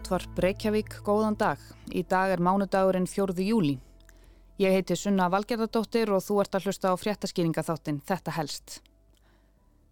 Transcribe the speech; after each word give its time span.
útvarp 0.00 0.38
Reykjavík, 0.40 0.94
góðan 1.04 1.36
dag. 1.36 1.60
Í 1.92 2.00
dag 2.08 2.32
er 2.32 2.40
mánudagurinn 2.40 3.08
4. 3.08 3.34
júli. 3.44 3.74
Ég 4.60 4.72
heiti 4.72 4.96
Sunna 4.96 5.26
Valgerðardóttir 5.32 6.08
og 6.14 6.22
þú 6.24 6.38
ert 6.40 6.56
að 6.56 6.68
hlusta 6.68 6.92
á 6.92 6.96
fréttaskýringaþáttin 6.96 8.00
Þetta 8.08 8.34
helst. 8.38 8.78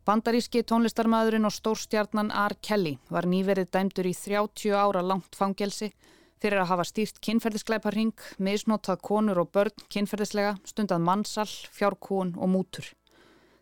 Bandaríski 0.08 0.62
tónlistarmadurinn 0.64 1.44
og 1.44 1.52
stórstjarnan 1.52 2.32
R. 2.32 2.56
Kelly 2.64 2.94
var 3.12 3.28
nýverið 3.28 3.68
dæmdur 3.74 4.08
í 4.08 4.14
30 4.16 4.72
ára 4.72 5.04
langt 5.04 5.36
fangelsi 5.36 5.90
fyrir 6.40 6.62
að 6.62 6.70
hafa 6.72 6.88
stýrt 6.88 7.20
kynferðiskleiparhing, 7.28 8.14
misnotað 8.38 9.02
konur 9.04 9.42
og 9.42 9.52
börn 9.52 9.88
kynferðislega, 9.92 10.56
stundað 10.64 11.04
mannsal, 11.04 11.50
fjárkún 11.74 12.32
og 12.38 12.48
mútur. 12.54 12.94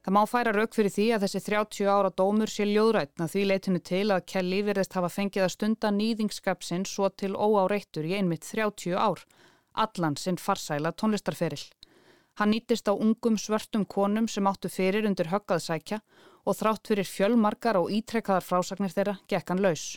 Það 0.07 0.15
má 0.15 0.21
færa 0.31 0.51
rauk 0.55 0.77
fyrir 0.77 0.93
því 0.95 1.05
að 1.17 1.25
þessi 1.25 1.41
30 1.49 1.89
ára 1.91 2.11
dómur 2.15 2.51
sé 2.53 2.63
ljóðrætna 2.63 3.27
því 3.27 3.41
leitinu 3.51 3.81
til 3.83 4.05
að 4.15 4.21
Kelly 4.31 4.61
virðist 4.63 4.93
hafa 4.95 5.09
fengið 5.11 5.43
að 5.43 5.55
stunda 5.57 5.89
nýðingskapsinn 5.91 6.85
svo 6.87 7.09
til 7.11 7.33
óáreittur 7.35 8.07
í 8.07 8.13
einmitt 8.15 8.47
30 8.47 8.95
ár, 8.95 9.25
allan 9.75 10.15
sinn 10.15 10.39
farsæla 10.39 10.93
tónlistarferill. 10.95 11.65
Hann 12.39 12.55
nýtist 12.55 12.87
á 12.87 12.95
ungum 12.95 13.35
svörtum 13.35 13.83
konum 13.83 14.29
sem 14.31 14.47
áttu 14.47 14.71
fyrir 14.71 15.09
undir 15.11 15.33
höggaðsækja 15.33 15.99
og 16.47 16.55
þrátt 16.55 16.87
fyrir 16.87 17.11
fjölmarkar 17.11 17.81
og 17.81 17.91
ítrekkaðar 17.91 18.47
frásagnir 18.47 18.95
þeirra 18.95 19.17
gekk 19.27 19.51
hann 19.51 19.65
laus. 19.65 19.97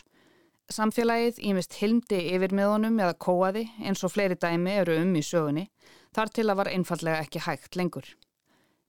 Samfélagið 0.74 1.38
ímist 1.52 1.78
hilmdi 1.78 2.18
yfir 2.34 2.50
miðunum 2.50 2.98
eða 2.98 3.14
kóaði 3.14 3.68
eins 3.78 4.02
og 4.02 4.16
fleiri 4.16 4.34
dæmi 4.34 4.74
eru 4.82 4.98
um 5.04 5.14
í 5.14 5.22
sögunni, 5.22 5.68
þar 6.10 6.34
til 6.34 6.48
að 6.50 6.60
var 6.64 6.72
einfallega 6.74 7.22
ekki 7.22 7.44
hægt 7.46 7.78
lengur. 7.78 8.10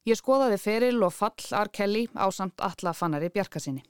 Ég 0.01 0.17
skoðaði 0.17 0.57
feril 0.57 1.03
og 1.05 1.11
fall 1.13 1.51
R. 1.53 1.69
Kelly 1.69 2.07
á 2.17 2.25
samt 2.33 2.61
alla 2.65 2.93
fannari 2.97 3.29
bjarkasinni. 3.29 3.83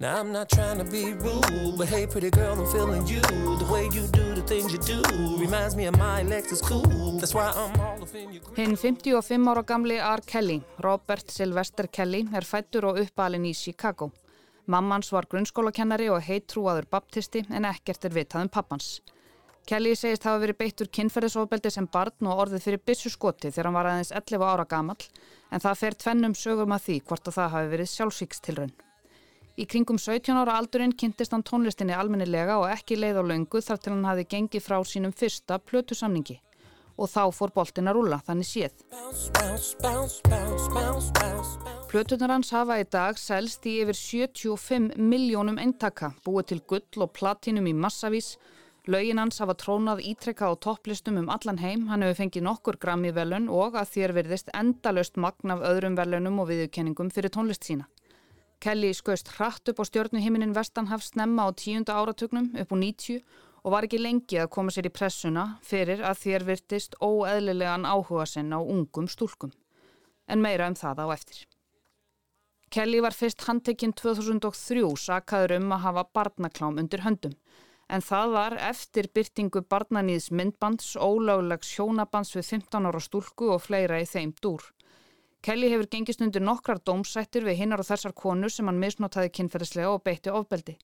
Now 0.00 0.18
I'm 0.18 0.32
not 0.32 0.48
trying 0.48 0.78
to 0.78 0.84
be 0.84 1.12
rude 1.14 1.76
But 1.76 1.88
hey 1.88 2.06
pretty 2.06 2.30
girl 2.30 2.54
I'm 2.54 2.66
feeling 2.70 3.04
you 3.08 3.20
The 3.20 3.66
way 3.68 3.88
you 3.90 4.06
do 4.12 4.32
the 4.32 4.42
things 4.46 4.72
you 4.72 4.78
do 4.78 5.02
Reminds 5.40 5.74
me 5.74 5.86
of 5.86 5.98
my 5.98 6.22
Lexus 6.22 6.62
cool 6.62 7.18
That's 7.18 7.34
why 7.34 7.50
I'm 7.50 7.80
all 7.80 8.00
up 8.00 8.14
in 8.14 8.32
your 8.32 8.42
groove 8.44 8.58
Hinn 8.58 8.76
55 8.76 9.48
ára 9.48 9.64
gamli 9.66 9.98
R. 9.98 10.20
Kelly, 10.24 10.62
Robert 10.78 11.30
Sylvester 11.30 11.88
Kelly 11.90 12.22
er 12.32 12.46
fættur 12.46 12.86
og 12.92 13.00
uppalinn 13.02 13.50
í 13.50 13.54
Chicago 13.54 14.12
Mammans 14.66 15.10
var 15.12 15.26
grunnskólakennari 15.26 16.06
og 16.14 16.22
heitrúaður 16.22 16.86
baptisti 16.90 17.42
en 17.50 17.66
ekkert 17.66 18.06
er 18.06 18.14
vitað 18.14 18.46
um 18.46 18.54
pappans 18.54 19.00
Kelly 19.68 19.90
segist 20.00 20.24
hafa 20.24 20.40
verið 20.40 20.56
beittur 20.62 20.88
kynferðisofbeldi 20.96 21.68
sem 21.74 21.86
barn 21.92 22.28
og 22.30 22.38
orðið 22.46 22.62
fyrir 22.64 22.80
bissu 22.88 23.10
skoti 23.12 23.50
þegar 23.52 23.66
hann 23.68 23.76
var 23.76 23.88
aðeins 23.90 24.12
11 24.16 24.44
ára 24.48 24.64
gamall 24.64 25.04
en 25.52 25.60
það 25.60 25.80
fer 25.82 25.96
tvennum 26.04 26.36
sögum 26.40 26.72
að 26.72 26.86
því 26.86 26.96
hvort 27.10 27.28
að 27.28 27.36
það 27.36 27.52
hafi 27.54 27.70
verið 27.74 27.90
sjálfsvíkstilraun. 27.92 28.72
Í 29.60 29.66
kringum 29.68 30.00
17 30.00 30.40
ára 30.40 30.56
aldurinn 30.56 30.96
kynntist 30.96 31.36
hann 31.36 31.44
tónlistinni 31.44 31.92
almennilega 31.92 32.56
og 32.62 32.72
ekki 32.72 32.96
leið 32.96 33.20
á 33.20 33.24
laungu 33.28 33.60
þar 33.60 33.84
til 33.84 33.92
hann 33.92 34.08
hafi 34.08 34.24
gengið 34.32 34.64
frá 34.64 34.78
sínum 34.88 35.12
fyrsta 35.12 35.60
plötusamningi 35.60 36.40
og 36.96 37.12
þá 37.12 37.22
fór 37.36 37.52
boltin 37.54 37.92
að 37.92 37.98
rúla 38.00 38.22
þannig 38.24 38.48
séð. 38.48 38.72
Plötunar 41.92 42.32
hans 42.38 42.56
hafa 42.56 42.80
í 42.80 42.88
dag 42.88 43.20
selst 43.20 43.68
í 43.68 43.82
yfir 43.84 44.00
75 44.00 44.94
miljónum 44.96 45.60
eintaka, 45.60 46.14
búið 46.24 46.54
til 46.54 46.64
gull 46.72 47.04
og 47.04 47.12
platinum 47.12 47.68
í 47.68 47.76
massavís 47.76 48.38
Laugin 48.88 49.18
hans 49.20 49.36
hafa 49.42 49.52
trónað 49.52 49.98
ítrekka 50.00 50.48
á 50.48 50.56
topplistum 50.64 51.18
um 51.20 51.26
allan 51.28 51.58
heim, 51.60 51.82
hann 51.90 52.00
hefur 52.00 52.22
fengið 52.22 52.44
nokkur 52.46 52.78
grammi 52.80 53.10
velun 53.12 53.50
og 53.52 53.74
að 53.76 53.90
þér 53.94 54.14
verðist 54.16 54.48
endalöst 54.56 55.18
magn 55.20 55.52
af 55.52 55.60
öðrum 55.60 55.98
velunum 55.98 56.38
og 56.40 56.48
viðkenningum 56.48 57.10
fyrir 57.12 57.28
tónlist 57.34 57.68
sína. 57.68 57.84
Kelly 58.64 58.94
skauðst 58.96 59.34
hratt 59.34 59.68
upp 59.68 59.82
á 59.82 59.84
stjórnuhiminin 59.90 60.56
Vestanhafs 60.56 61.10
snemma 61.12 61.44
á 61.44 61.52
tíunda 61.52 61.98
áratugnum 62.00 62.48
upp 62.56 62.72
á 62.72 62.76
90 62.80 63.20
og 63.60 63.76
var 63.76 63.84
ekki 63.84 64.00
lengi 64.00 64.40
að 64.40 64.50
koma 64.56 64.72
sér 64.72 64.88
í 64.88 64.94
pressuna 64.96 65.44
fyrir 65.60 66.00
að 66.00 66.24
þér 66.24 66.48
virtist 66.48 66.96
óeðlilegan 67.04 67.84
áhuga 67.84 68.24
sinn 68.24 68.56
á 68.56 68.60
ungum 68.64 69.04
stúlkum. 69.04 69.52
En 70.32 70.40
meira 70.40 70.64
um 70.64 70.80
það 70.80 71.04
á 71.04 71.06
eftir. 71.12 71.44
Kelly 72.72 73.04
var 73.04 73.12
fyrst 73.12 73.44
handtekinn 73.44 73.92
2003 73.92 74.88
sakaður 74.96 75.58
um 75.60 75.76
að 75.76 75.84
hafa 75.90 76.08
barnaklám 76.16 76.80
undir 76.80 77.04
höndum 77.04 77.36
en 77.88 78.04
það 78.04 78.34
var 78.34 78.56
eftir 78.70 79.08
byrtingu 79.14 79.62
barnaníðs 79.72 80.30
myndbands, 80.30 80.94
ólaglegs 80.96 81.70
hjónabands 81.76 82.34
við 82.36 82.50
15 82.52 82.88
ára 82.90 83.00
stúlku 83.00 83.48
og 83.54 83.62
fleira 83.64 84.00
í 84.02 84.08
þeim 84.08 84.34
dúr. 84.42 84.66
Kelly 85.42 85.70
hefur 85.72 85.88
gengist 85.92 86.22
undir 86.24 86.42
nokkrar 86.42 86.82
dómsættir 86.82 87.46
við 87.46 87.60
hinnar 87.62 87.80
og 87.80 87.88
þessar 87.88 88.14
konur 88.14 88.52
sem 88.52 88.66
hann 88.66 88.80
misnotaði 88.82 89.30
kynferðislega 89.38 89.92
og 89.94 90.02
beitti 90.04 90.34
ofbeldi. 90.34 90.76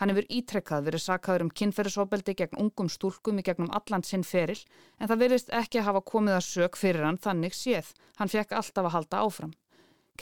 Hann 0.00 0.10
hefur 0.10 0.26
ítrekkað 0.26 0.86
verið 0.88 1.04
sakaður 1.04 1.44
um 1.46 1.52
kynferðisofbeldi 1.60 2.34
gegn 2.40 2.60
ungum 2.64 2.88
stúlkum 2.90 3.38
í 3.38 3.44
gegnum 3.46 3.70
allan 3.76 4.02
sinn 4.02 4.24
feril 4.26 4.58
en 4.98 5.08
það 5.08 5.22
verist 5.24 5.52
ekki 5.54 5.80
að 5.80 5.88
hafa 5.90 6.04
komið 6.12 6.38
að 6.38 6.46
sög 6.48 6.78
fyrir 6.80 7.06
hann 7.06 7.20
þannig 7.22 7.54
séð. 7.54 7.92
Hann 8.18 8.32
fekk 8.32 8.56
alltaf 8.58 8.88
að 8.88 8.94
halda 8.96 9.20
áfram. 9.22 9.52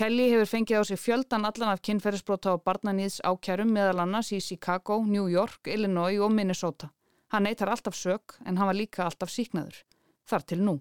Kelly 0.01 0.31
hefur 0.33 0.49
fengið 0.49 0.79
á 0.81 0.83
sig 0.89 0.97
fjöldan 0.97 1.43
allan 1.45 1.75
af 1.75 1.83
kynferðisbrota 1.85 2.55
og 2.55 2.63
barnaníðs 2.65 3.19
ákjærum 3.21 3.69
meðal 3.77 3.99
annars 4.07 4.31
í 4.33 4.39
Chicago, 4.41 4.97
New 5.05 5.27
York, 5.29 5.69
Illinois 5.69 6.17
og 6.25 6.33
Minnesota. 6.33 6.89
Hann 7.29 7.45
neytar 7.45 7.69
alltaf 7.69 7.99
sög 7.99 8.39
en 8.47 8.57
hann 8.57 8.71
var 8.71 8.79
líka 8.79 9.05
alltaf 9.05 9.29
síknaður. 9.29 9.83
Þar 10.25 10.47
til 10.49 10.59
nú. 10.65 10.75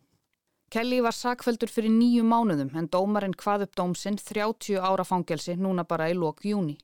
Kelly 0.71 1.01
var 1.03 1.17
sakveldur 1.19 1.67
fyrir 1.67 1.91
nýju 1.91 2.23
mánuðum 2.31 2.71
en 2.79 2.87
dómarinn 2.87 3.35
hvað 3.35 3.67
upp 3.67 3.75
dómsinn 3.75 4.21
30 4.23 4.79
ára 4.79 5.03
fangelsi 5.03 5.59
núna 5.59 5.83
bara 5.83 6.07
í 6.07 6.15
lok 6.15 6.45
júni. 6.47 6.79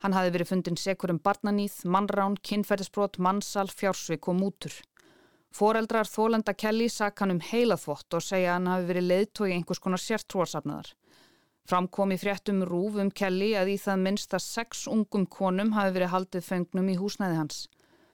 Hann 0.00 0.16
hafi 0.16 0.32
verið 0.32 0.54
fundin 0.54 0.80
sekur 0.80 1.12
um 1.12 1.20
barnaníð, 1.20 1.82
mannrán, 1.84 2.40
kynferðisbrot, 2.40 3.20
mannsal, 3.20 3.68
fjársvik 3.68 4.32
og 4.32 4.40
mútur. 4.40 4.72
Fóreldrar 5.52 6.08
þólenda 6.08 6.56
Kelly 6.56 6.88
sak 6.88 7.20
hann 7.20 7.36
um 7.36 7.44
heilaþvott 7.52 8.16
og 8.16 8.24
segja 8.24 8.56
hann 8.56 8.72
hafi 8.72 8.94
verið 8.94 9.10
leiðtói 9.12 9.50
einhvers 9.52 9.84
konar 9.84 10.00
sértrúarsafnaðar. 10.00 10.96
Framkom 11.66 12.12
í 12.14 12.16
fréttum 12.20 12.60
rúf 12.62 12.94
um 13.02 13.08
Kelly 13.10 13.48
að 13.58 13.72
í 13.72 13.76
það 13.82 14.02
minnst 14.04 14.34
að 14.36 14.42
sex 14.44 14.84
ungum 14.86 15.24
konum 15.26 15.72
hafi 15.74 15.96
verið 15.96 16.12
haldið 16.12 16.44
fengnum 16.46 16.90
í 16.92 16.94
húsnæði 17.00 17.38
hans. 17.40 17.56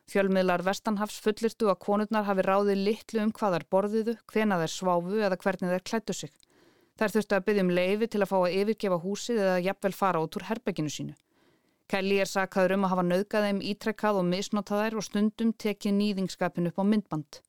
Fjölmiðlar 0.08 0.64
Vestanhafs 0.64 1.18
fullirtu 1.20 1.68
að 1.68 1.82
konurnar 1.84 2.24
hafi 2.24 2.46
ráðið 2.46 2.80
litlu 2.86 3.20
um 3.26 3.32
hvað 3.36 3.58
þær 3.58 3.66
borðiðu, 3.74 4.14
hvena 4.32 4.56
þær 4.62 4.72
sváfu 4.72 5.20
eða 5.20 5.38
hvernig 5.42 5.74
þær 5.74 5.84
klættu 5.90 6.16
sig. 6.16 6.32
Þær 6.96 7.14
þurftu 7.16 7.36
að 7.36 7.44
byggja 7.48 7.66
um 7.66 7.74
leifi 7.76 8.08
til 8.08 8.22
að 8.22 8.30
fá 8.32 8.38
að 8.38 8.56
yfirgefa 8.62 9.00
húsið 9.04 9.42
eða 9.44 9.60
jafnvel 9.66 9.92
fara 10.00 10.24
út 10.24 10.38
úr 10.40 10.48
herbygginu 10.48 10.94
sínu. 10.96 11.14
Kelly 11.92 12.22
er 12.24 12.32
sakaður 12.32 12.76
um 12.78 12.86
að 12.86 12.94
hafa 12.94 13.04
nauðgað 13.10 13.46
þeim 13.50 13.62
ítrekkað 13.68 14.22
og 14.22 14.28
misnotað 14.32 14.84
þær 14.86 14.96
og 14.96 15.06
stundum 15.10 15.52
tekið 15.52 15.98
nýðingskapin 15.98 16.72
upp 16.72 16.80
á 16.80 16.84
myndband. 16.88 17.42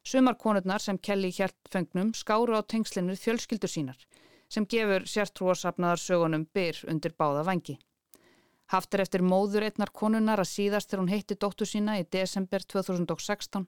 Sumar 0.00 0.40
konurnar 0.40 0.80
sem 0.80 0.96
Kelly 0.96 1.28
hjælt 1.36 1.58
fengnum 1.68 2.14
skáru 2.16 2.56
á 2.56 2.64
tengslinu 2.64 3.18
fjölskyldur 3.20 3.68
sínar 3.68 4.00
sem 4.50 4.66
gefur 4.66 5.06
sértrúarsafnaðar 5.06 6.02
sögunum 6.02 6.48
byr 6.54 6.82
undir 6.90 7.14
báða 7.14 7.44
vangi. 7.46 7.78
Haft 8.70 8.94
er 8.94 9.04
eftir 9.04 9.22
móður 9.26 9.66
einnar 9.66 9.90
konunar 9.90 10.42
að 10.42 10.52
síðast 10.52 10.90
þegar 10.90 11.02
hún 11.02 11.12
heitti 11.14 11.36
dóttu 11.38 11.66
sína 11.66 11.98
í 11.98 12.06
desember 12.06 12.62
2016 12.62 13.66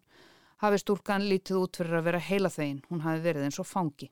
hafi 0.62 0.78
stúlkan 0.78 1.24
lítið 1.26 1.58
út 1.58 1.78
fyrir 1.80 1.98
að 1.98 2.10
vera 2.10 2.20
heila 2.22 2.50
þegin, 2.54 2.82
hún 2.90 3.02
hafi 3.02 3.24
verið 3.24 3.48
eins 3.48 3.58
og 3.58 3.66
fangi. 3.66 4.10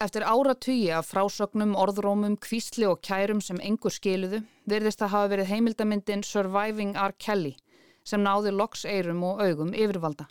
Eftir 0.00 0.24
áratugji 0.24 0.92
af 0.96 1.10
frásögnum, 1.10 1.74
orðrómum, 1.76 2.38
kvísli 2.40 2.86
og 2.88 3.02
kærum 3.04 3.42
sem 3.44 3.58
engur 3.60 3.92
skiluðu 3.92 4.40
verðist 4.70 5.02
að 5.02 5.12
hafa 5.16 5.32
verið 5.34 5.50
heimildamindin 5.50 6.22
Surviving 6.24 6.94
R. 6.96 7.12
Kelly 7.18 7.56
sem 8.06 8.22
náði 8.24 8.54
loks 8.54 8.86
eirum 8.88 9.20
og 9.28 9.42
augum 9.44 9.74
yfirvalda. 9.74 10.30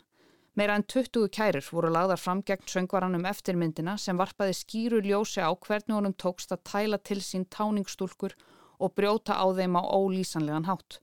Meira 0.58 0.74
en 0.74 0.82
20 0.82 1.28
kærir 1.30 1.66
voru 1.70 1.92
lagðar 1.94 2.18
fram 2.18 2.40
gegn 2.42 2.66
söngvaranum 2.72 3.26
eftirmyndina 3.30 3.92
sem 4.02 4.18
varpaði 4.18 4.56
skýru 4.58 4.98
ljósi 5.04 5.44
á 5.46 5.50
hvernig 5.54 5.94
honum 5.94 6.16
tókst 6.18 6.50
að 6.50 6.64
tæla 6.72 6.98
til 6.98 7.20
sín 7.22 7.46
táningstúlkur 7.54 8.34
og 8.80 8.94
brjóta 8.98 9.38
á 9.38 9.46
þeim 9.54 9.78
á 9.78 9.82
ólýsanlegan 9.86 10.66
hátt. 10.66 10.98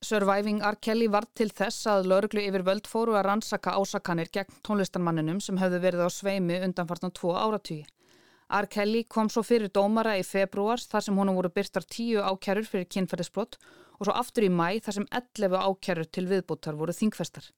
Surviving 0.00 0.62
R. 0.62 0.78
Kelly 0.80 1.08
var 1.10 1.26
til 1.34 1.50
þess 1.50 1.84
að 1.90 2.08
lauruglu 2.12 2.46
yfir 2.46 2.64
völd 2.64 2.88
fóru 2.88 3.16
að 3.18 3.26
rannsaka 3.26 3.76
ásakanir 3.76 4.32
gegn 4.32 4.60
tónlistarmanninum 4.64 5.40
sem 5.42 5.58
hefðu 5.60 5.82
verið 5.84 6.06
á 6.06 6.10
sveimi 6.14 6.60
undanfartan 6.64 7.12
tvo 7.12 7.34
áratvíi. 7.36 7.84
R. 8.48 8.66
Kelly 8.72 9.04
kom 9.04 9.28
svo 9.28 9.42
fyrir 9.44 9.68
dómara 9.68 10.16
í 10.16 10.24
februars 10.24 10.88
þar 10.88 11.04
sem 11.04 11.18
honum 11.20 11.36
voru 11.36 11.52
byrtar 11.52 11.84
tíu 11.84 12.22
ákjærur 12.24 12.70
fyrir 12.70 12.88
kynferðisbrott 12.88 13.58
og 13.98 14.06
svo 14.06 14.14
aftur 14.16 14.46
í 14.46 14.52
mæ 14.54 14.78
þar 14.80 15.02
sem 15.02 15.08
11 15.12 15.58
ákjærur 15.66 16.08
til 16.08 16.30
viðbúttar 16.30 16.78
voru 16.78 16.94
þingfestar. 16.96 17.50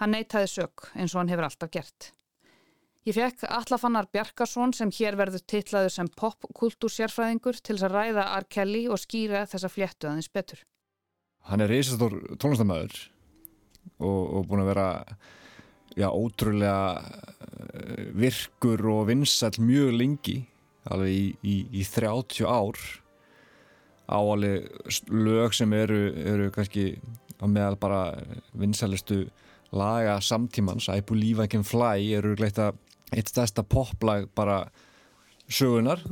Hann 0.00 0.12
neytaði 0.12 0.50
sök 0.52 0.90
eins 0.94 1.14
og 1.14 1.22
hann 1.22 1.32
hefur 1.32 1.48
alltaf 1.48 1.72
gert. 1.72 2.10
Ég 3.06 3.14
fekk 3.14 3.44
Allafannar 3.54 4.08
Bjarkarsson 4.10 4.72
sem 4.74 4.90
hér 4.90 5.14
verður 5.18 5.44
titlaður 5.46 5.92
sem 5.94 6.08
popkultúrsjárfræðingur 6.18 7.60
til 7.60 7.76
þess 7.76 7.86
að 7.86 7.94
ræða 7.94 8.24
R. 8.40 8.46
Kelly 8.50 8.82
og 8.90 8.98
skýra 8.98 9.44
þessa 9.46 9.70
fléttu 9.70 10.08
aðeins 10.10 10.28
betur. 10.34 10.64
Hann 11.46 11.62
er 11.62 11.70
reysastór 11.70 12.16
tónlistamöður 12.42 12.96
og, 14.02 14.20
og 14.40 14.48
búin 14.50 14.64
að 14.64 14.72
vera 14.72 14.88
já, 15.94 16.08
ótrúlega 16.10 16.98
eh, 16.98 18.10
virkur 18.18 18.82
og 18.90 19.06
vinsall 19.12 19.54
mjög 19.62 19.94
lengi, 20.00 20.36
alveg 20.90 21.14
í, 21.14 21.24
í, 21.46 21.56
í 21.78 21.86
30 21.86 22.42
ár 22.50 22.82
áalið 24.06 24.66
lög 25.10 25.54
sem 25.54 25.72
eru, 25.74 26.00
eru 26.26 26.50
kannski 26.54 26.96
á 27.38 27.46
meðal 27.46 27.78
bara 27.78 28.02
vinsalistu 28.54 29.24
laga 29.76 30.18
samtímans 30.24 30.88
I 30.92 31.02
Believe 31.06 31.44
I 31.44 31.50
Can 31.52 31.64
Fly 31.66 32.10
eru 32.16 32.34
gleitt 32.38 32.58
að 32.62 32.78
eitt 33.14 33.30
stærsta 33.30 33.62
poplag 33.62 34.26
bara 34.34 34.64
sögunar 35.46 36.02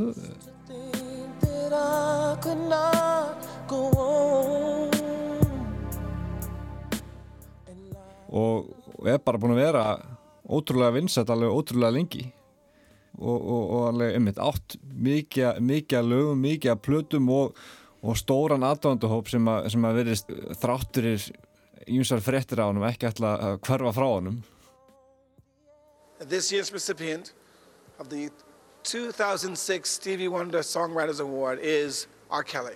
og 8.34 9.06
er 9.06 9.20
bara 9.22 9.38
búin 9.40 9.54
að 9.54 9.62
vera 9.62 9.84
ótrúlega 10.44 10.94
vinsætt 10.98 11.30
alveg 11.32 11.54
ótrúlega 11.54 11.94
lengi. 11.94 12.24
Og, 13.14 13.38
og, 13.38 13.62
og 13.62 13.82
alveg 13.92 14.16
einmitt 14.16 14.40
átt 14.42 14.74
mikið, 14.82 15.60
mikið 15.62 16.08
lögum, 16.10 16.40
mikið 16.42 16.80
plötum 16.82 17.28
og, 17.30 17.60
og 18.02 18.18
stóran 18.18 18.66
aðdóndahóp 18.66 19.30
sem 19.30 19.46
að, 19.50 19.68
að 19.70 20.00
verðist 20.00 20.32
þrátturir 20.58 21.28
ímsar 21.86 22.20
frettir 22.24 22.62
á 22.62 22.66
honum 22.68 22.86
ekki 22.88 23.08
ætla 23.10 23.36
að 23.38 23.56
hverfa 23.66 23.92
frá 23.96 24.08
honum 24.08 24.42
This 26.20 26.52
year's 26.52 26.72
recipient 26.72 27.32
of 27.98 28.08
the 28.08 28.30
2006 28.84 29.90
Stevie 29.90 30.28
Wonder 30.28 30.60
Songwriters 30.60 31.20
Award 31.20 31.58
is 31.60 32.06
R. 32.30 32.42
Kelly. 32.42 32.74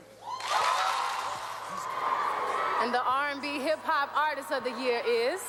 And 2.82 2.92
the 2.92 3.02
R&B 3.02 3.60
Hip 3.60 3.78
Hop 3.84 4.10
Artist 4.16 4.50
of 4.52 4.64
the 4.64 4.70
Year 4.80 5.02
is... 5.06 5.40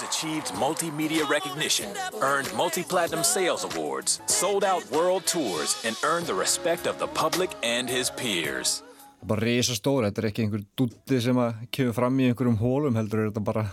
He's 0.00 0.08
achieved 0.08 0.52
multimedia 0.54 1.28
recognition, 1.28 1.88
earned 2.22 2.48
multi 2.56 2.82
platinum 2.82 3.24
sales 3.24 3.64
awards, 3.64 4.20
sold 4.26 4.64
out 4.64 4.82
world 4.90 5.26
tours, 5.26 5.82
and 5.84 5.96
earned 6.04 6.26
the 6.26 6.34
respect 6.34 6.86
of 6.86 6.98
the 6.98 7.06
public 7.06 7.50
and 7.62 7.88
his 7.88 8.10
peers. 8.10 8.82
Bara 9.22 9.40
reysa 9.44 9.74
stóra, 9.76 10.08
þetta 10.08 10.22
er 10.22 10.28
ekki 10.30 10.44
einhver 10.46 10.62
dutti 10.78 11.18
sem 11.20 11.36
að 11.36 11.66
kemur 11.74 11.96
fram 11.98 12.16
í 12.16 12.30
einhverjum 12.30 12.56
hólum 12.62 12.96
heldur 12.96 13.24
er 13.24 13.28
þetta 13.28 13.42
bara 13.44 13.66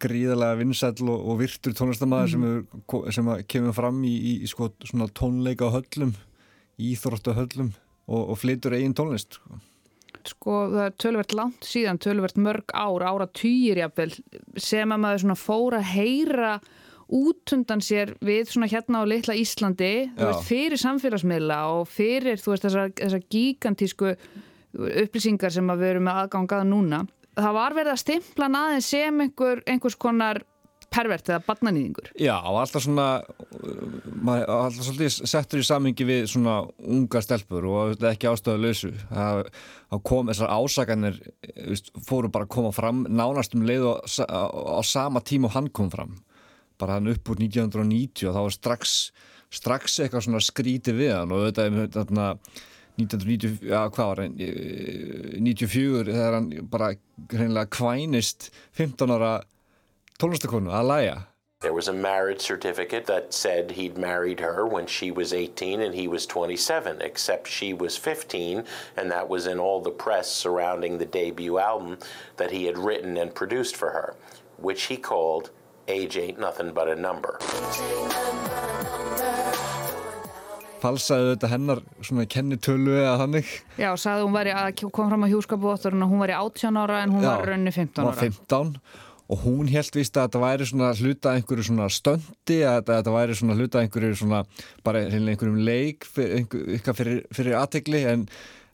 gríðarlega 0.00 0.60
vinsæll 0.62 1.10
og, 1.10 1.18
og 1.18 1.42
virtur 1.42 1.76
tónlistamæður 1.76 2.38
mm. 2.38 2.62
sem, 2.78 3.12
sem 3.18 3.30
kemur 3.52 3.76
fram 3.76 4.00
í, 4.08 4.14
í, 4.14 4.32
í 4.46 4.48
sko, 4.48 4.70
tónleika 5.12 5.68
höllum, 5.74 6.14
íþróttu 6.80 7.36
höllum 7.36 7.74
og, 8.06 8.22
og 8.22 8.40
flytur 8.40 8.78
eigin 8.78 8.96
tónlist. 8.96 9.36
Sko. 9.36 9.60
Sko 10.30 10.58
það 10.72 10.84
er 10.84 10.94
tölvert 11.00 11.34
langt 11.36 11.66
síðan, 11.66 12.00
tölvert 12.02 12.38
mörg 12.40 12.72
ár, 12.74 13.04
ára 13.04 13.26
týjir 13.26 13.82
jafnvel, 13.82 14.12
sem 14.60 14.94
að 14.94 15.04
maður 15.04 15.36
fór 15.40 15.78
að 15.78 15.90
heyra 15.94 16.54
út 17.12 17.52
undan 17.52 17.82
sér 17.84 18.14
við 18.24 18.48
svona 18.48 18.70
hérna 18.72 19.02
á 19.04 19.10
litla 19.10 19.36
Íslandi, 19.36 19.92
veist, 20.16 20.46
fyrir 20.48 20.80
samfélagsmiðla 20.80 21.58
og 21.74 21.90
fyrir 21.92 22.40
þú 22.40 22.54
veist 22.54 22.68
þessar 22.68 22.94
þessa 22.96 23.20
gigantísku 23.34 24.14
upplýsingar 25.02 25.52
sem 25.52 25.74
við 25.74 25.90
erum 25.90 26.08
með 26.08 26.22
aðgangað 26.22 26.64
núna. 26.70 27.02
Það 27.36 27.56
var 27.56 27.76
verið 27.76 27.92
að 27.92 28.00
stimpla 28.02 28.48
aðeins 28.48 28.88
sem 28.92 29.20
einhver, 29.24 29.62
einhvers 29.68 29.96
konar 30.00 30.42
pervert 30.92 31.30
eða 31.30 31.42
barnanýðingur. 31.46 32.10
Já, 32.20 32.34
alltaf 32.38 32.84
svona 32.84 33.06
maður, 34.22 34.46
alltaf 34.56 34.88
svolítið 34.88 35.30
settur 35.32 35.62
í 35.62 35.66
samingi 35.66 36.06
við 36.08 36.26
svona 36.32 36.58
unga 36.82 37.22
stelpur 37.24 37.68
og 37.70 37.94
þetta 37.94 38.08
er 38.08 38.16
ekki 38.16 38.30
ástöðu 38.30 38.64
lausu 38.66 38.92
það 39.12 40.02
kom 40.08 40.32
þessar 40.32 40.54
ásaganir 40.56 41.20
fóru 42.06 42.32
bara 42.32 42.48
að 42.48 42.54
koma 42.56 42.72
fram 42.76 43.04
nánast 43.08 43.56
um 43.56 43.66
leið 43.68 43.88
og 43.90 44.16
á, 44.28 44.44
á 44.48 44.80
sama 44.86 45.24
tíma 45.24 45.50
og 45.50 45.56
hann 45.56 45.70
kom 45.74 45.92
fram. 45.92 46.18
Bara 46.80 46.98
hann 46.98 47.10
upp 47.12 47.30
úr 47.30 47.42
1990 47.42 48.28
og 48.28 48.36
þá 48.36 48.42
var 48.42 48.56
strax 48.56 48.96
strax 49.52 49.98
eitthvað 50.00 50.26
svona 50.26 50.42
skríti 50.42 50.94
við 50.96 51.14
hann. 51.16 51.32
Og 51.34 51.48
þetta 51.50 51.66
er 51.68 51.90
þarna 51.92 52.28
1990, 53.00 53.62
já 53.70 53.80
hvað 53.88 54.10
var 54.10 54.20
það 54.20 54.42
94 55.40 56.12
þegar 56.12 56.36
hann 56.36 56.50
bara 56.72 56.90
hreinlega 57.32 57.72
kvænist 57.72 58.50
15 58.76 59.14
ára 59.16 59.32
tónlistakonu 60.22 60.72
að 60.72 60.88
læja. 60.92 61.18
There 61.62 61.72
was 61.72 61.86
a 61.86 61.92
marriage 61.92 62.40
certificate 62.40 63.06
that 63.06 63.32
said 63.32 63.70
he'd 63.70 63.96
married 63.96 64.40
her 64.40 64.66
when 64.66 64.86
she 64.86 65.12
was 65.12 65.32
18 65.32 65.80
and 65.80 65.94
he 65.94 66.08
was 66.08 66.26
27, 66.26 67.00
except 67.00 67.46
she 67.46 67.72
was 67.72 67.96
15, 67.96 68.64
and 68.96 69.10
that 69.12 69.28
was 69.28 69.46
in 69.46 69.60
all 69.60 69.80
the 69.80 69.92
press 69.92 70.26
surrounding 70.28 70.98
the 70.98 71.06
debut 71.06 71.58
album 71.58 71.98
that 72.36 72.50
he 72.50 72.64
had 72.64 72.76
written 72.76 73.16
and 73.16 73.32
produced 73.32 73.76
for 73.76 73.90
her, 73.90 74.16
which 74.58 74.84
he 74.90 74.96
called 74.96 75.50
Age 75.86 76.16
Ain't 76.16 76.40
Nothing 76.40 76.72
But 76.72 76.88
a 76.88 76.96
Number. 76.96 77.38
falsaði 80.82 81.36
þetta 81.36 81.48
hennar 81.52 81.80
svona 82.02 82.24
kennitölu 82.26 82.96
eða 82.98 83.14
þannig. 83.20 83.50
Já, 83.78 83.92
sagði 83.94 84.26
hún 84.26 84.34
væri 84.34 84.54
að 84.56 84.82
kom 84.90 85.12
fram 85.12 85.22
á 85.22 85.28
hjúskapbótturinn 85.30 86.02
og 86.02 86.10
hún 86.10 86.22
væri 86.24 86.34
18 86.34 86.80
ára 86.82 87.02
en 87.04 87.14
hún 87.14 87.22
Já, 87.22 87.28
var 87.36 87.52
raunni 87.52 87.70
15 87.70 88.02
ára. 88.02 88.16
15 88.18 88.80
og 89.32 89.44
hún 89.46 89.70
held 89.72 89.96
vist 89.96 90.16
að 90.18 90.26
þetta 90.26 90.40
væri 90.42 90.66
svona 90.68 90.88
hluta 90.98 91.32
einhverju 91.36 91.64
svona 91.70 91.86
stöndi 91.92 92.58
að 92.68 92.90
þetta 92.90 93.14
væri 93.14 93.36
svona 93.38 93.56
hluta 93.56 93.80
einhverju 93.80 94.18
svona 94.20 94.42
bara 94.84 95.06
einhverjum 95.06 95.62
leik 95.64 96.04
fyrir, 96.04 96.42
einhver, 96.42 96.96
fyrir, 96.98 97.22
fyrir 97.32 97.56
aðtegli 97.56 98.02
en, 98.10 98.26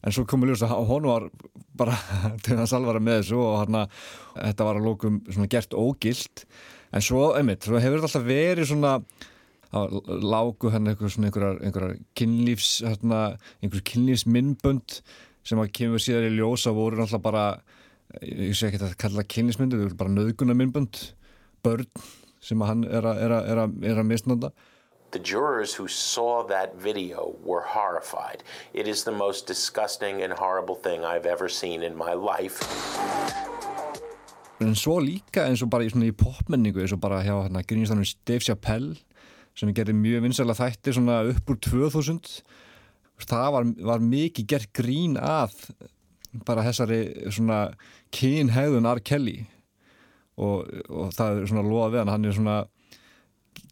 en 0.02 0.14
svo 0.14 0.26
komur 0.26 0.50
ljós 0.50 0.64
að 0.66 0.74
hún 0.90 1.06
var 1.06 1.28
bara 1.78 1.94
til 2.44 2.58
að 2.58 2.74
alvara 2.80 3.02
með 3.02 3.22
þessu 3.22 3.38
og 3.44 3.56
hérna 3.60 3.86
þetta 4.34 4.68
var 4.68 4.80
að 4.80 4.90
lókum 4.90 5.22
gert 5.46 5.78
ógilt. 5.78 6.44
En 6.88 7.04
svo, 7.04 7.32
einmitt, 7.36 7.66
svo 7.68 7.78
hefur 7.78 8.00
þetta 8.00 8.08
alltaf 8.08 8.26
verið 8.26 8.70
svona 8.72 8.98
lágu 9.68 10.70
hann 10.72 10.88
eitthvað 10.88 11.12
svona 11.12 11.28
einhverjar, 11.28 11.58
einhverjar 11.60 11.98
kynlífs 12.16 12.78
hérna, 12.86 13.24
einhverjur 13.60 13.84
kynlífsminnbönd 13.92 15.00
sem 15.46 15.60
að 15.60 15.74
kemur 15.76 16.02
síðan 16.02 16.30
í 16.30 16.38
ljósa 16.38 16.72
voru 16.76 16.98
náttúrulega 16.98 17.24
bara 17.24 17.44
ég 18.22 18.56
sé 18.56 18.70
ekki 18.70 18.80
að 18.80 18.96
kalla 19.00 19.26
kynlífsmyndu 19.34 19.78
þau 19.78 19.86
eru 19.88 19.98
bara 20.00 20.14
nöðgunarminnbönd 20.14 21.02
börn 21.64 21.88
sem 22.40 22.60
hann 22.64 22.84
er 22.86 23.04
að, 23.04 23.22
er 23.24 23.34
er 23.36 23.98
er 23.98 24.04
misnönda 24.06 24.52
The 25.10 25.18
jurors 25.18 25.72
who 25.72 25.88
saw 25.88 26.46
that 26.48 26.76
video 26.76 27.34
were 27.42 27.62
horrified. 27.64 28.42
It 28.74 28.86
is 28.86 29.04
the 29.04 29.12
most 29.12 29.46
disgusting 29.46 30.20
and 30.20 30.34
horrible 30.34 30.74
thing 30.74 31.02
I've 31.02 31.24
ever 31.24 31.48
seen 31.48 31.82
in 31.82 31.96
my 31.96 32.12
life. 32.12 32.60
En 34.60 34.74
svo 34.76 34.98
líka 35.00 35.46
eins 35.48 35.62
og 35.64 35.70
bara 35.72 35.86
í, 35.86 35.88
í 35.88 36.12
popmenningu 36.12 36.82
eins 36.82 36.92
og 36.92 37.00
bara 37.00 37.22
hjá 37.24 37.38
hérna, 37.38 37.62
grínstanum 37.64 38.04
Dave 38.28 38.44
Chappelle 38.44 38.98
sem 39.56 39.72
gerði 39.72 39.94
mjög 39.96 40.26
vinsæla 40.26 40.56
þætti 40.58 40.92
svona 40.98 41.22
upp 41.30 41.54
úr 41.54 41.60
2000 41.64 42.28
það 43.24 43.48
var, 43.54 43.70
var 43.94 44.04
mikið 44.04 44.50
gert 44.52 44.72
grín 44.76 45.16
að 45.16 45.56
bara 46.46 46.64
þessari 46.66 47.00
svona 47.32 47.60
kynhæðun 48.14 48.88
R. 48.88 49.00
Kelly 49.04 49.38
og, 50.38 50.68
og 50.88 51.14
það 51.16 51.42
er 51.42 51.50
svona 51.50 51.66
loða 51.66 51.92
við 51.94 52.02
hann 52.02 52.14
hann 52.14 52.28
er 52.28 52.36
svona 52.36 52.58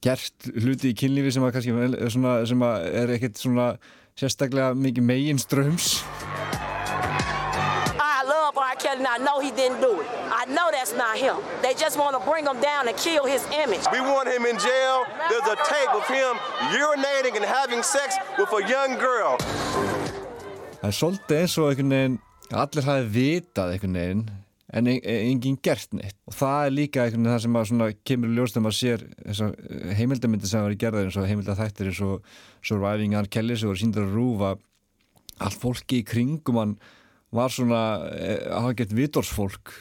gert 0.03 0.51
hluti 0.57 0.93
í 0.93 0.99
kynlífi 0.99 1.37
sem 1.37 1.47
að 1.47 1.57
kannski 1.57 1.77
svona, 2.15 2.39
sem 2.49 2.67
að 2.67 2.89
er 3.03 3.15
ekkert 3.17 3.41
svona 3.41 3.71
sérstaklega 4.17 4.75
mikið 4.79 5.11
megin 5.13 5.43
ströms 5.43 6.01
Kelly, 8.87 8.99
and 8.99 9.07
I 9.07 9.19
know 9.19 9.41
he 9.41 9.51
didn't 9.51 9.81
do 9.81 10.01
it. 10.01 10.07
I 10.31 10.45
know 10.47 10.71
that's 10.71 10.95
not 10.95 11.17
him. 11.17 11.37
They 11.63 11.75
just 11.75 11.99
want 11.99 12.15
to 12.17 12.31
bring 12.31 12.45
him 12.47 12.61
down 12.61 12.89
and 12.89 12.97
kill 12.97 13.25
his 13.25 13.43
image. 13.63 13.85
We 13.93 14.01
want 14.01 14.29
him 14.29 14.45
in 14.47 14.59
jail. 14.59 15.05
There's 15.31 15.49
a 15.49 15.57
tape 15.75 15.93
of 15.95 16.07
him 16.07 16.37
urinating 16.71 17.37
and 17.37 17.45
having 17.45 17.83
sex 17.83 18.17
with 18.39 18.53
a 18.53 18.63
young 18.69 18.99
girl. 18.99 19.39
Það 20.81 20.89
er 20.89 20.97
svolítið 21.01 21.41
eins 21.41 21.55
og 21.59 21.69
einhvern 21.71 21.93
veginn, 21.95 22.19
allir 22.55 22.87
hafi 22.87 23.09
vitað 23.15 23.73
einhvern 23.75 23.97
veginn 23.99 24.27
en 24.77 24.89
enginn 24.91 25.59
gert 25.63 25.93
neitt. 25.95 26.17
Og 26.27 26.35
það 26.35 26.67
er 26.67 26.75
líka 26.75 27.03
einhvern 27.05 27.23
veginn 27.23 27.33
það 27.35 27.43
sem 27.45 27.59
að 27.59 27.67
svona 27.71 27.89
kemur 28.11 28.31
í 28.31 28.37
ljóst 28.37 28.57
þegar 28.57 28.67
maður 28.67 28.79
sér 28.81 29.05
þessar 29.23 29.97
heimildamindi 30.01 30.51
sem 30.51 30.65
var 30.67 30.75
í 30.75 30.79
gerðar 30.83 31.09
eins 31.09 31.19
og 31.21 31.29
heimildathættir 31.31 31.91
eins 31.91 32.01
og 32.07 32.31
Surviving 32.67 33.17
R. 33.19 33.29
Kelly 33.31 33.59
sem 33.59 33.71
voru 33.71 33.83
síndar 33.83 34.09
að 34.09 34.17
rúfa 34.19 34.55
allt 35.47 35.61
fólki 35.63 36.01
í 36.03 36.07
kringum. 36.07 36.59
Hann 36.61 36.75
var 37.35 37.55
svona 37.55 37.83
að 38.07 38.49
hafa 38.57 38.75
gett 38.81 38.97
vitorsfólk 38.97 39.75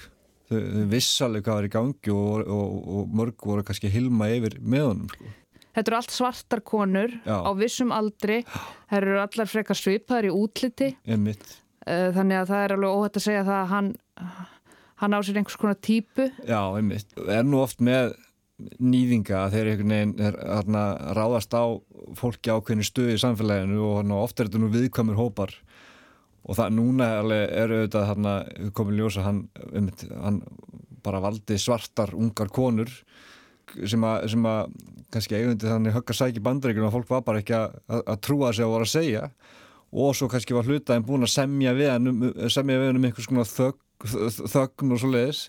þau, 0.50 0.60
þau 0.60 0.86
vissalega 0.93 1.48
hvað 1.48 1.60
var 1.60 1.69
í 1.69 1.74
gangi 1.77 2.13
og, 2.13 2.45
og, 2.45 2.77
og 3.00 3.17
mörg 3.17 3.50
voru 3.50 3.65
kannski 3.65 3.91
hilma 3.93 4.29
yfir 4.36 4.60
með 4.62 4.89
honum 4.91 5.12
sko. 5.13 5.34
Þetta 5.75 5.91
eru 5.91 5.98
allt 5.98 6.13
svartar 6.15 6.62
konur 6.63 7.12
Já. 7.25 7.36
á 7.36 7.51
vissum 7.60 7.89
aldri. 7.91 8.38
Það 8.88 8.98
eru 9.01 9.15
allar 9.19 9.50
frekar 9.51 9.75
svipaðar 9.75 10.29
í 10.29 10.31
útliti 10.31 10.93
þannig 11.86 12.39
að 12.42 12.51
það 12.51 12.63
er 12.63 12.75
alveg 12.75 13.00
óhætt 13.00 13.20
að 13.20 13.25
segja 13.27 13.46
það 13.46 13.60
að 13.62 13.72
hann 13.74 13.89
hann 15.01 15.15
á 15.15 15.20
sér 15.24 15.39
einhvers 15.39 15.60
konar 15.60 15.80
típu. 15.80 16.30
Já, 16.48 16.62
einmitt. 16.77 17.12
Er 17.27 17.44
nú 17.44 17.60
oft 17.63 17.84
með 17.84 18.15
nýðinga 18.80 19.42
að 19.44 19.58
þeir 19.58 19.70
einhvern 19.72 19.94
veginn 19.94 20.13
er, 20.24 20.38
er, 20.39 20.70
ráðast 21.18 21.56
á 21.56 21.63
fólki 22.15 22.54
ákveðinu 22.54 22.88
stuði 22.88 23.18
í 23.18 23.22
samfélaginu 23.22 23.82
og 23.84 24.13
ofta 24.15 24.44
er 24.44 24.50
þetta 24.50 24.62
nú 24.63 24.72
viðkvæmur 24.72 25.20
hópar. 25.20 25.51
Og 26.46 26.56
það 26.60 26.75
núna 26.77 27.10
er 27.18 27.74
auðvitað 27.74 28.10
hann 28.12 28.30
að 28.30 28.72
komið 28.77 29.00
ljósa 29.01 29.25
hann, 29.25 29.48
um, 29.74 29.89
hann 30.22 30.42
bara 31.06 31.22
valdi 31.24 31.58
svartar 31.60 32.13
ungar 32.15 32.51
konur 32.54 32.92
sem 33.75 34.04
að, 34.06 34.30
sem 34.32 34.46
að 34.48 34.75
kannski 35.12 35.36
eigundi 35.36 35.68
þannig 35.68 35.96
högg 35.96 36.12
að 36.13 36.20
sækja 36.20 36.44
bandaríkjum 36.46 36.88
og 36.88 36.94
fólk 36.94 37.12
var 37.12 37.24
bara 37.25 37.42
ekki 37.42 37.56
að, 37.58 37.75
að 37.98 38.20
trúa 38.24 38.54
sig 38.54 38.65
að 38.65 38.72
voru 38.72 38.88
að 38.88 38.94
segja 38.94 39.24
og 39.96 40.16
svo 40.18 40.28
kannski 40.32 40.56
var 40.56 40.68
hlutaðin 40.68 41.06
búin 41.08 41.25
að 41.25 41.34
semja 41.38 41.74
við 41.78 41.94
hann 41.94 42.12
um, 42.12 42.24
semja 42.52 42.80
við 42.82 42.90
hann 42.92 43.00
um 43.00 43.08
einhvers 43.08 43.30
konar 43.32 43.48
þögn, 43.48 43.82
þögn 44.52 44.96
og 44.96 45.02
svo 45.02 45.12
leiðis 45.14 45.46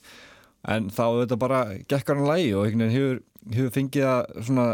en 0.71 0.91
þá 0.91 1.05
þetta 1.23 1.41
bara 1.41 1.63
gekkar 1.91 2.21
hann 2.21 2.31
lægi 2.31 2.53
og 2.55 2.67
einhvern 2.67 2.87
veginn 2.87 2.97
hefur, 2.97 3.19
hefur 3.57 3.75
fengið 3.75 4.07
að 4.11 4.71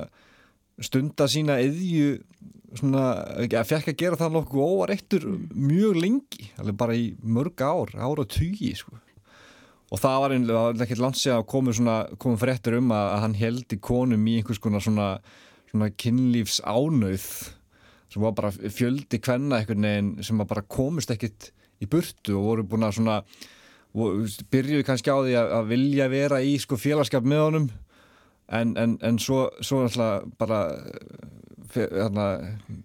stunda 0.82 1.28
sína 1.30 1.58
eðju 1.62 2.18
svona, 2.78 3.06
að 3.44 3.68
fekk 3.68 3.92
að 3.92 3.98
gera 4.00 4.18
það 4.20 4.36
nokkuð 4.36 4.66
óvareittur 4.66 5.26
mjög 5.52 5.98
lengi, 6.00 6.50
bara 6.78 6.96
í 6.96 7.12
mörg 7.20 7.64
ár, 7.64 7.92
ára 7.96 8.26
tugi 8.28 8.72
sko. 8.78 8.96
Og 9.92 10.00
það 10.00 10.20
var 10.24 10.32
einlega 10.32 10.84
ekki 10.86 10.96
landsið 10.96 11.34
að 11.36 11.48
komu 12.22 12.38
fréttur 12.40 12.78
um 12.78 12.94
að, 12.96 13.08
að 13.12 13.24
hann 13.26 13.34
held 13.36 13.74
í 13.76 13.80
konum 13.84 14.28
í 14.28 14.38
einhvers 14.40 14.62
konar 14.62 14.84
svona, 14.84 15.08
svona 15.68 15.90
kynlífs 16.00 16.62
ánauð 16.64 17.26
sem 18.12 18.22
var 18.22 18.34
bara 18.36 18.52
fjöldi 18.52 19.20
kvenna 19.22 19.60
einhvern 19.60 19.88
veginn 19.88 20.12
sem 20.24 20.40
bara 20.48 20.64
komist 20.68 21.12
ekkit 21.14 21.50
í 21.82 21.88
burtu 21.90 22.36
og 22.38 22.48
voru 22.48 22.66
búin 22.68 22.86
að 22.86 22.98
svona 22.98 23.20
byrjuði 23.92 24.84
kannski 24.86 25.12
á 25.12 25.18
því 25.20 25.36
að, 25.36 25.54
að 25.58 25.70
vilja 25.72 26.08
vera 26.12 26.40
í 26.44 26.56
sko 26.60 26.78
félagskap 26.80 27.26
með 27.28 27.44
honum. 27.46 27.70
En, 28.52 28.74
en, 28.76 28.98
en 29.04 29.20
svo, 29.20 29.46
svo 29.64 29.86
bara 30.40 30.64
Þarna, 31.72 32.24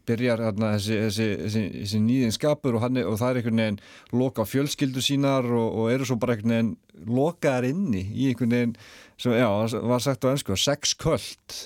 byrjar 0.07 0.39
þarna, 0.39 0.67
þessi, 0.77 0.97
þessi, 1.01 1.25
þessi, 1.41 1.61
þessi 1.73 1.97
nýðinskapur 2.05 2.77
og, 2.77 2.85
og 2.85 3.17
það 3.19 3.29
er 3.29 3.39
einhvern 3.41 3.59
veginn 3.59 3.79
loka 4.15 4.45
á 4.47 4.47
fjölskyldu 4.47 5.03
sínar 5.03 5.43
og, 5.51 5.65
og 5.81 5.89
eru 5.91 6.07
svo 6.07 6.15
bara 6.21 6.37
einhvern 6.37 6.53
veginn 6.53 7.09
lokaðar 7.17 7.67
inni 7.67 8.05
í 8.15 8.29
einhvern 8.29 8.55
veginn 8.55 8.77
sem 9.19 9.35
já, 9.35 9.49
var 9.91 10.05
sagt 10.05 10.23
á 10.23 10.31
ennsku, 10.31 10.55
sexköld 10.55 11.57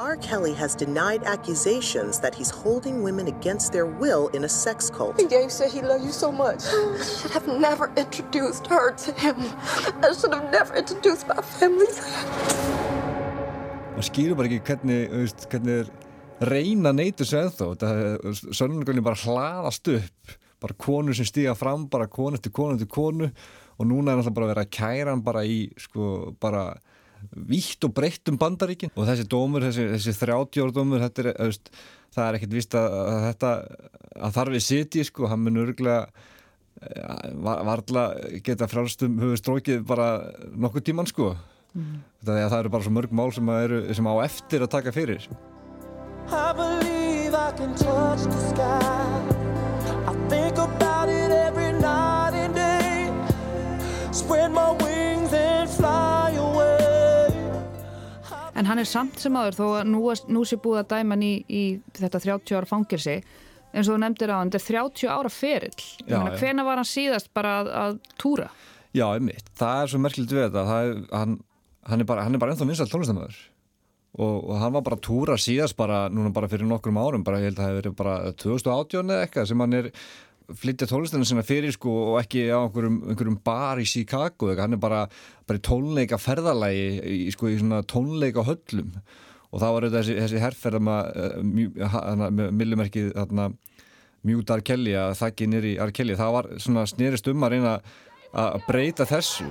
R. 0.00 0.16
Kelly 0.16 0.54
has 0.54 0.74
denied 0.74 1.22
accusations 1.24 2.20
that 2.20 2.34
he's 2.34 2.48
holding 2.48 3.02
women 3.02 3.28
against 3.28 3.70
their 3.70 3.84
will 3.84 4.28
in 4.28 4.44
a 4.44 4.48
sex 4.48 4.88
cult. 4.88 5.18
Gabe 5.28 5.50
said 5.50 5.70
he 5.70 5.82
loved 5.82 6.04
you 6.04 6.10
so 6.10 6.32
much. 6.32 6.64
I 6.64 7.04
should 7.04 7.30
have 7.32 7.46
never 7.46 7.92
introduced 7.94 8.66
her 8.68 8.92
to 8.92 9.12
him. 9.12 9.36
I 10.02 10.14
should 10.18 10.32
have 10.32 10.50
never 10.50 10.74
introduced 10.74 11.28
my 11.28 11.42
family 11.42 11.84
to 11.86 12.02
him. 12.02 12.28
Man 13.92 14.06
skýru 14.08 14.36
bara 14.38 14.48
ekki 14.48 14.62
hvernig, 14.64 15.00
veist, 15.12 15.44
hvernig 15.52 15.82
er 15.82 15.90
reyna 16.48 16.94
neytu 16.96 17.26
sig 17.28 17.44
ennþá 17.44 17.90
sönnugölinn 18.56 19.04
bara 19.04 19.20
hlaðast 19.20 19.90
upp 19.98 20.36
bara 20.64 20.78
konu 20.80 21.12
sem 21.12 21.28
stíga 21.28 21.52
fram 21.52 21.84
bara 21.92 22.08
konu 22.08 22.40
eftir 22.40 22.56
konu 22.56 22.78
eftir 22.78 22.88
konu 22.88 23.28
og 23.28 23.84
núna 23.90 24.14
er 24.14 24.22
alltaf 24.22 24.32
bara 24.38 24.48
að 24.48 24.54
vera 24.54 24.64
að 24.64 24.72
kæra 24.78 25.12
hann 25.12 25.26
bara 25.28 25.44
í 25.44 25.66
sko 25.76 26.32
bara 26.40 26.70
vítt 27.50 27.86
og 27.86 27.94
breytt 27.96 28.32
um 28.32 28.38
bandaríkin. 28.40 28.92
Og 28.96 29.08
þessi 29.08 29.28
dómur, 29.30 29.64
þessi, 29.68 29.86
þessi 29.94 30.16
30 30.20 30.64
ára 30.64 30.76
dómur 30.76 31.04
þetta 31.04 31.24
er, 31.24 31.30
veist, 31.38 31.72
það 32.14 32.26
er 32.26 32.38
ekkert 32.38 32.58
vist 32.58 32.76
að, 32.78 32.98
að 33.00 33.24
þetta 33.28 33.54
að 34.20 34.36
þarf 34.36 34.56
við 34.56 34.66
siti 34.66 35.06
sko, 35.06 35.30
hann 35.30 35.42
mun 35.44 35.62
örgulega 35.62 36.08
varðla 37.40 38.04
geta 38.44 38.68
frálstum 38.70 39.18
höfu 39.20 39.38
strókið 39.40 39.82
bara 39.86 40.10
nokkuð 40.56 40.86
tíman 40.88 41.08
sko. 41.08 41.34
Mm. 41.74 42.00
það 42.24 42.58
eru 42.58 42.70
bara 42.72 42.82
svo 42.82 42.92
mörg 42.94 43.12
mál 43.14 43.30
sem, 43.32 43.48
eru, 43.48 43.82
sem 43.94 44.06
á 44.08 44.14
eftir 44.24 44.64
að 44.64 44.72
taka 44.72 44.92
fyrir. 44.92 45.28
I 46.30 46.52
believe 46.56 47.34
I 47.34 47.52
can 47.56 47.74
touch 47.74 48.24
the 48.24 48.40
sky. 48.50 49.22
I 50.06 50.14
think 50.28 50.58
about 50.58 51.08
it 51.08 51.30
every 51.30 51.72
night 51.72 52.34
and 52.34 52.54
day. 52.54 53.10
Spread 54.12 54.50
my 54.52 54.72
wings 54.72 55.32
and 55.32 55.70
fly 55.70 56.19
En 58.60 58.68
hann 58.68 58.80
er 58.82 58.88
samt 58.88 59.20
sem 59.22 59.36
aður 59.40 59.56
þó 59.56 59.66
að 59.78 59.86
nú, 59.88 60.00
nú 60.28 60.42
sé 60.44 60.58
búið 60.60 60.82
að 60.82 60.90
dæma 60.90 61.16
hann 61.16 61.24
í, 61.24 61.34
í 61.48 61.62
þetta 61.96 62.20
30 62.26 62.58
ára 62.58 62.68
fangirsi 62.68 63.14
eins 63.70 63.86
og 63.86 63.94
þú 63.94 64.00
nefndir 64.02 64.32
á 64.34 64.36
hann, 64.36 64.50
þetta 64.52 64.60
er 64.60 64.82
30 64.90 65.12
ára 65.14 65.30
ferill. 65.32 65.86
Hvena 66.40 66.66
var 66.66 66.80
hann 66.80 66.88
síðast 66.90 67.30
bara 67.36 67.54
að, 67.60 67.70
að 67.80 68.00
túra? 68.20 68.50
Já, 68.96 69.06
einmitt, 69.14 69.46
það 69.58 69.84
er 69.84 69.92
svo 69.92 70.00
merkilegt 70.02 70.34
við 70.34 70.44
þetta. 70.48 70.64
Er, 70.76 70.92
hann, 71.14 71.36
hann 71.88 72.02
er 72.02 72.08
bara, 72.10 72.26
bara 72.42 72.54
ennþá 72.54 72.68
vinsalt 72.68 72.92
tónlistamöður 72.92 73.38
og, 74.18 74.36
og 74.50 74.56
hann 74.58 74.74
var 74.74 74.82
bara 74.88 74.98
að 74.98 75.04
túra 75.06 75.36
síðast 75.38 75.78
bara 75.78 76.00
núna 76.10 76.32
bara 76.34 76.50
fyrir 76.50 76.66
nokkrum 76.68 76.98
árum. 76.98 77.24
Bara 77.26 77.38
ég 77.40 77.52
held 77.52 77.60
að 77.60 77.62
það 77.62 77.70
hefur 77.70 77.80
verið 77.84 77.96
bara 78.02 78.16
2018 78.42 79.14
eða 79.14 79.28
eitthvað 79.28 79.48
sem 79.52 79.64
hann 79.64 79.78
er 79.78 79.90
flyttja 80.58 80.88
tónlistina 80.90 81.26
sinna 81.28 81.44
fyrir 81.46 81.74
sko 81.74 81.92
og 82.12 82.20
ekki 82.22 82.46
á 82.50 82.58
einhverjum, 82.60 83.00
einhverjum 83.12 83.38
bar 83.44 83.80
í 83.82 83.86
Chicago 83.88 84.50
hann 84.58 84.76
er 84.76 84.82
bara, 84.82 85.04
bara 85.48 85.60
í 85.60 85.64
tónleika 85.66 86.18
ferðalagi 86.20 86.86
í, 87.00 87.18
sko, 87.34 87.50
í 87.50 87.58
svona 87.60 87.82
tónleika 87.86 88.44
höllum. 88.46 88.94
Og 89.50 89.58
það 89.62 89.74
var 89.74 89.88
þessi, 89.96 90.14
þessi 90.20 90.42
herrferð 90.44 90.84
með 90.86 92.52
millumerkið 92.54 93.16
mjút 94.26 94.52
Arkelli 94.52 94.94
að 95.00 95.16
þakki 95.22 95.48
nýri 95.50 95.72
Arkelli, 95.82 96.18
það 96.18 96.34
var 96.36 96.50
svona 96.60 96.86
snýrist 96.86 97.30
um 97.32 97.46
að 97.46 97.56
reyna 97.56 97.78
að 98.30 98.60
breyta 98.68 99.08
þessu 99.08 99.48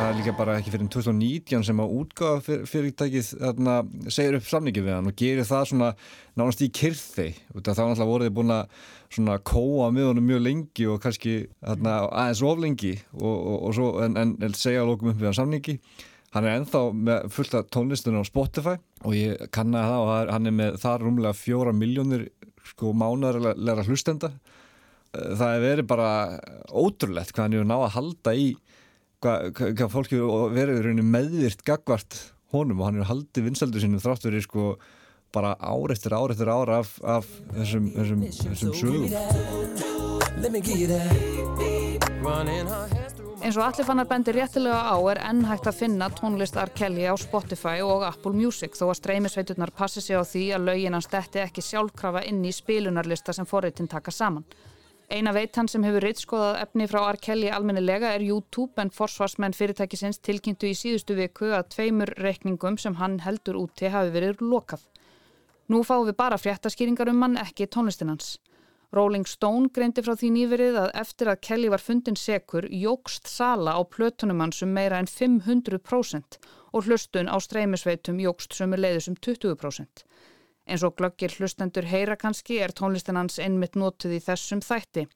það 0.00 0.10
er 0.10 0.16
líka 0.16 0.32
bara 0.32 0.52
ekki 0.56 0.72
fyrir 0.72 0.88
2019 0.94 1.64
sem 1.66 1.80
að 1.82 1.90
útgáða 2.00 2.40
fyr, 2.44 2.60
fyrirtækið 2.70 3.26
þarna, 3.34 3.72
segir 4.08 4.36
upp 4.38 4.46
samningi 4.48 4.84
við 4.84 4.94
hann 4.96 5.10
og 5.10 5.16
gerir 5.18 5.48
það 5.48 5.66
svona 5.68 5.88
nánast 6.40 6.62
í 6.64 6.68
kyrþi 6.78 7.26
þá 7.50 7.58
náttúrulega 7.68 8.06
voruð 8.08 8.30
þið 8.30 8.36
búin 8.38 8.54
að 8.54 9.42
kóa 9.50 9.90
með 9.92 10.08
honum 10.08 10.30
mjög 10.30 10.40
lengi 10.46 10.86
og 10.88 11.02
kannski 11.04 11.34
þarna, 11.58 11.96
aðeins 12.22 12.40
of 12.48 12.62
lengi 12.62 12.94
og, 13.18 13.34
og, 13.34 13.58
og 13.58 13.76
svo, 13.76 13.90
en, 14.06 14.16
en 14.16 14.56
segja 14.56 14.86
að 14.86 14.88
lókum 14.92 15.12
upp 15.12 15.20
við 15.20 15.28
hann 15.28 15.38
samningi. 15.40 15.76
Hann 16.30 16.48
er 16.48 16.56
enþá 16.60 16.82
með 16.94 17.28
fullta 17.36 17.62
tónlistunum 17.74 18.24
á 18.24 18.30
Spotify 18.30 18.76
og 19.04 19.18
ég 19.18 19.44
kanna 19.52 19.84
það 19.90 20.06
og 20.06 20.32
hann 20.32 20.48
er 20.48 20.56
með 20.62 20.80
þar 20.80 21.04
rúmlega 21.04 21.36
fjóra 21.36 21.76
miljónir 21.76 22.28
sko 22.72 22.94
mánaðarlega 22.96 23.84
hlustenda. 23.90 24.32
Það 25.12 25.46
er 25.50 25.64
verið 25.66 25.90
bara 25.90 26.10
ótrúlegt 26.70 27.34
hvað 27.34 27.48
hann 27.48 27.60
er 27.60 27.72
náða 27.74 27.88
að 27.90 27.96
halda 27.98 28.36
í 28.38 28.50
hvað, 29.24 29.84
fólki 29.92 30.20
verður 30.54 31.02
meðvirt 31.02 31.64
gagvart 31.66 32.18
honum 32.54 32.80
og 32.80 32.88
hann 32.88 33.00
er 33.02 33.10
haldið 33.10 33.50
vinsaldu 33.50 33.82
sínum 33.82 34.02
þrátt 34.02 34.26
verið 34.26 34.46
sko 34.46 34.64
bara 35.34 35.54
ár 35.60 35.92
eftir 35.94 36.14
ár 36.16 36.32
eftir 36.34 36.50
ár 36.50 36.72
af, 36.80 36.96
af 37.06 37.26
þessum, 37.54 37.90
þessum, 37.94 38.24
þessum 38.40 38.72
sögum. 38.74 39.06
Eins 43.40 43.56
og 43.56 43.64
allir 43.64 43.86
fannar 43.88 44.08
bendir 44.10 44.36
réttilega 44.36 44.80
á 44.92 44.96
er 45.12 45.20
enn 45.30 45.46
hægt 45.48 45.68
að 45.70 45.78
finna 45.78 46.10
tónlist 46.12 46.58
R. 46.60 46.72
Kelly 46.76 47.06
á 47.08 47.14
Spotify 47.20 47.78
og 47.86 48.04
Apple 48.08 48.34
Music 48.36 48.76
þó 48.76 48.90
að 48.90 48.98
streymisveiturnar 48.98 49.72
passi 49.76 50.02
sig 50.04 50.18
á 50.18 50.24
því 50.26 50.44
að 50.56 50.66
lögin 50.68 50.96
hans 50.98 51.08
detti 51.12 51.40
ekki 51.44 51.64
sjálfkrafa 51.64 52.26
inn 52.28 52.42
í 52.44 52.52
spilunarlista 52.52 53.32
sem 53.36 53.48
forritin 53.48 53.88
taka 53.88 54.12
saman 54.12 54.44
Eina 55.10 55.32
veitan 55.34 55.66
sem 55.66 55.82
hefur 55.82 56.04
rittskoðað 56.06 56.56
efni 56.60 56.86
frá 56.86 57.00
R. 57.10 57.16
Kelly 57.18 57.48
almennilega 57.50 58.12
er 58.14 58.22
YouTube 58.22 58.78
en 58.78 58.92
forsvarsmenn 58.94 59.56
fyrirtækisins 59.58 60.20
tilkynntu 60.22 60.68
í 60.68 60.76
síðustu 60.78 61.16
viku 61.18 61.48
að 61.50 61.72
tveimur 61.74 62.12
reikningum 62.22 62.76
sem 62.78 62.94
hann 63.00 63.16
heldur 63.24 63.58
úti 63.58 63.90
hafi 63.90 64.12
verið 64.14 64.44
lokað. 64.52 64.84
Nú 65.66 65.82
fáum 65.82 66.06
við 66.06 66.14
bara 66.20 66.38
fréttaskýringar 66.38 67.10
um 67.10 67.26
hann, 67.26 67.34
ekki 67.42 67.66
tónlistinans. 67.66 68.36
Rolling 68.94 69.26
Stone 69.26 69.72
greindi 69.74 70.06
frá 70.06 70.14
því 70.14 70.30
nýverið 70.36 70.78
að 70.84 70.94
eftir 71.02 71.32
að 71.32 71.42
Kelly 71.48 71.74
var 71.74 71.82
fundin 71.82 72.18
sekur 72.18 72.70
jógst 72.70 73.26
sala 73.30 73.74
á 73.74 73.82
plötunum 73.82 74.46
hans 74.46 74.62
um 74.62 74.70
meira 74.78 75.02
en 75.02 75.10
500% 75.10 76.38
og 76.70 76.86
hlustun 76.86 77.26
á 77.26 77.34
streymisveitum 77.42 78.22
jógst 78.22 78.54
sömu 78.54 78.78
leiðis 78.78 79.10
um 79.10 79.18
20%. 79.18 80.06
Eins 80.68 80.84
og 80.86 80.96
glöggir 80.98 81.32
hlustendur 81.38 81.86
heyra 81.88 82.16
kannski 82.20 82.60
er 82.60 82.74
tónlistin 82.76 83.18
hans 83.18 83.38
einmitt 83.38 83.78
nótuð 83.78 84.18
í 84.18 84.24
þessum 84.24 84.60
þætti. 84.64 85.06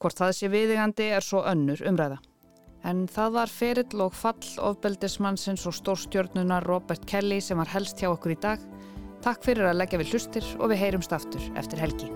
Hvort 0.00 0.20
það 0.20 0.36
sé 0.38 0.52
viðigandi 0.52 1.10
er 1.16 1.24
svo 1.24 1.42
önnur 1.48 1.82
umræða. 1.88 2.20
En 2.84 3.06
það 3.08 3.36
var 3.38 3.52
ferill 3.52 4.04
og 4.04 4.12
fall 4.12 4.50
ofbeldismannsins 4.68 5.64
og 5.70 5.76
stórstjörnunar 5.78 6.68
Robert 6.68 7.06
Kelly 7.08 7.40
sem 7.40 7.60
var 7.60 7.72
helst 7.72 8.00
hjá 8.00 8.10
okkur 8.12 8.36
í 8.36 8.40
dag. 8.44 8.64
Takk 9.24 9.44
fyrir 9.46 9.70
að 9.70 9.80
leggja 9.80 10.02
við 10.02 10.12
hlustir 10.12 10.54
og 10.58 10.68
við 10.72 10.84
heyrumst 10.84 11.16
aftur 11.16 11.52
eftir 11.56 11.80
helgi. 11.80 12.12